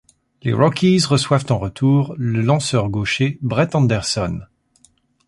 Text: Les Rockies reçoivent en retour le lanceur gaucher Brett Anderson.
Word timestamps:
Les 0.41 0.51
Rockies 0.53 1.05
reçoivent 1.05 1.45
en 1.51 1.59
retour 1.59 2.15
le 2.17 2.41
lanceur 2.41 2.89
gaucher 2.89 3.37
Brett 3.43 3.75
Anderson. 3.75 4.39